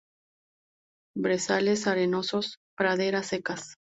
[1.15, 3.75] Brezales arenosos, praderas secas.